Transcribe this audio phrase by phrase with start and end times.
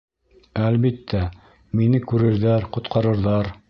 [0.69, 1.21] Әлбиттә,
[1.81, 3.59] мине күрерҙәр, ҡотҡарырҙар!